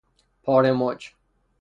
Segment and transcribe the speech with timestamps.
[0.43, 1.11] پاره موج